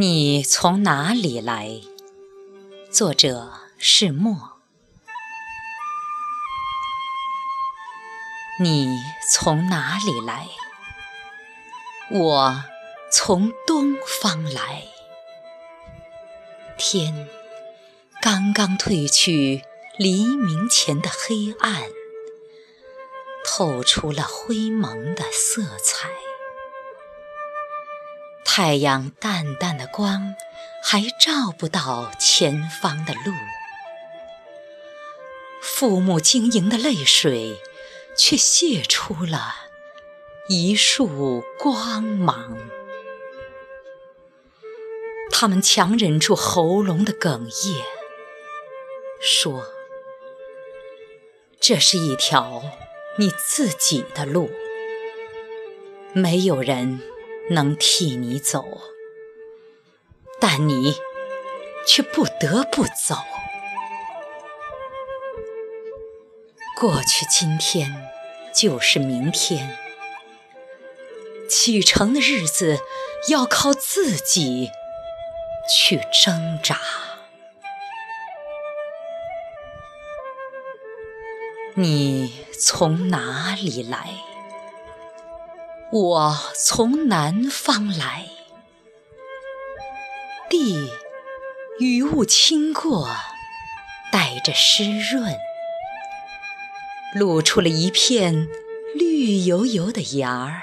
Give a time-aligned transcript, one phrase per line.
[0.00, 1.82] 你从哪里来？
[2.90, 4.52] 作者是墨。
[8.62, 8.96] 你
[9.30, 10.48] 从哪里来？
[12.10, 12.64] 我
[13.12, 14.84] 从东方来。
[16.78, 17.28] 天
[18.22, 19.62] 刚刚褪去
[19.98, 21.90] 黎明前的黑暗，
[23.44, 26.08] 透出了灰蒙的色彩。
[28.52, 30.34] 太阳淡淡的光
[30.82, 33.32] 还照不到前方的路，
[35.62, 37.60] 父母晶莹的泪水
[38.18, 39.54] 却泻出了
[40.48, 42.58] 一束光芒。
[45.30, 47.84] 他们强忍住喉咙的哽咽，
[49.20, 49.64] 说
[51.60, 52.64] ：“这是一条
[53.16, 54.50] 你自己的路，
[56.12, 57.00] 没有人。”
[57.50, 58.64] 能替你走，
[60.40, 60.94] 但你
[61.86, 63.16] 却不得不走。
[66.78, 68.08] 过去今天
[68.54, 69.76] 就是明天，
[71.48, 72.78] 启程的日子
[73.28, 74.70] 要靠自己
[75.68, 76.78] 去挣扎。
[81.74, 84.29] 你从哪里来？
[85.92, 88.28] 我从南方来，
[90.48, 90.88] 地
[91.80, 93.10] 雨雾轻过，
[94.12, 95.36] 带着湿润，
[97.12, 98.46] 露出了一片
[98.94, 100.62] 绿油油的芽儿。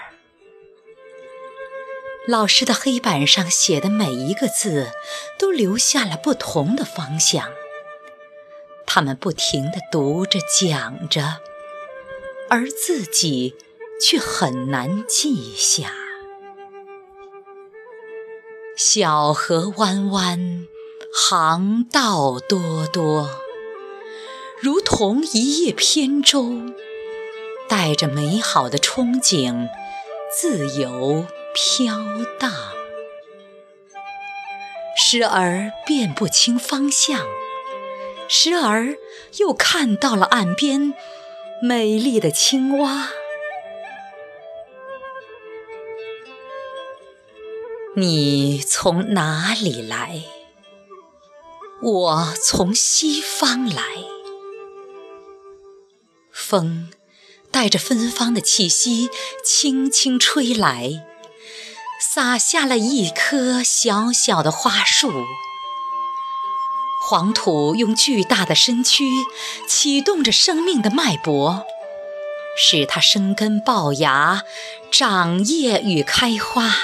[2.25, 4.93] 老师的黑板上写的每一个字，
[5.37, 7.51] 都留下了不同的方向。
[8.85, 11.41] 他们不停地读着、讲着，
[12.49, 13.57] 而自己。
[13.99, 15.93] 却很难记下。
[18.75, 20.67] 小河弯弯，
[21.11, 23.29] 航道多多，
[24.61, 26.45] 如同一叶扁舟，
[27.67, 29.67] 带着美好的憧憬，
[30.31, 31.97] 自由飘
[32.39, 32.51] 荡。
[34.95, 37.25] 时而辨不清方向，
[38.27, 38.95] 时而
[39.37, 40.93] 又看到了岸边
[41.61, 43.09] 美丽的青蛙。
[47.99, 50.21] 你从哪里来？
[51.81, 53.81] 我从西方来。
[56.31, 56.91] 风
[57.49, 59.09] 带着芬芳的气息，
[59.43, 61.07] 轻轻吹来，
[61.99, 65.25] 洒下了一棵小小的花树。
[67.01, 69.05] 黄土用巨大的身躯
[69.67, 71.65] 启动着生命的脉搏，
[72.55, 74.43] 使它生根爆芽、
[74.91, 76.75] 长叶与开花。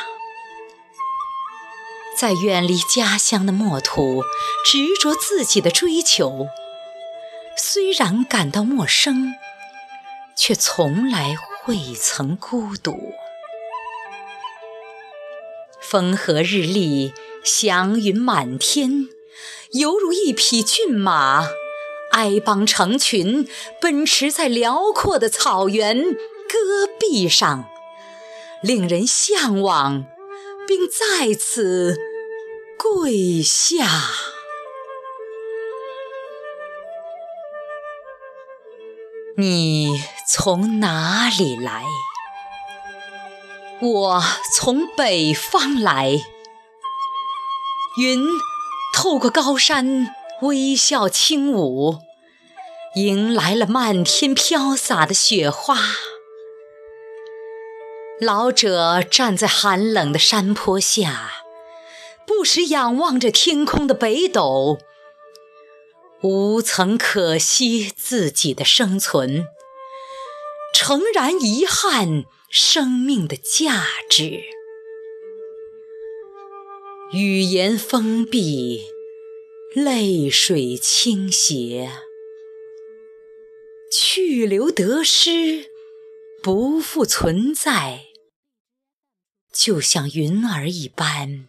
[2.18, 4.24] 在远离家乡的墨土，
[4.66, 6.48] 执着自己的追求。
[7.58, 9.34] 虽然感到陌生，
[10.36, 11.36] 却从来
[11.68, 13.14] 未曾孤独。
[15.82, 17.14] 风和日丽，
[17.44, 19.08] 祥云满天，
[19.72, 21.46] 犹如一匹骏马，
[22.12, 23.48] 哀邦成群，
[23.80, 27.66] 奔驰在辽阔的草原戈壁上，
[28.62, 30.06] 令人向往，
[30.68, 31.98] 并在此。
[32.78, 33.88] 跪下！
[39.38, 41.86] 你从哪里来？
[43.82, 44.24] 我
[44.56, 46.20] 从北方来。
[47.98, 48.28] 云
[48.94, 52.00] 透过高山微笑轻舞，
[52.96, 55.78] 迎来了漫天飘洒的雪花。
[58.20, 61.32] 老者站在寒冷的山坡下。
[62.26, 64.80] 不时仰望着天空的北斗，
[66.22, 69.46] 无曾可惜自己的生存，
[70.74, 74.42] 诚然遗憾生命的价值。
[77.12, 78.86] 语言封闭，
[79.76, 81.92] 泪水倾斜，
[83.92, 85.66] 去留得失，
[86.44, 88.04] 不复存在，
[89.50, 91.48] 就像云儿一般。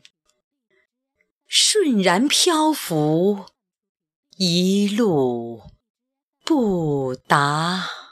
[1.49, 3.47] 顺然漂浮，
[4.37, 5.63] 一路
[6.45, 8.04] 不达。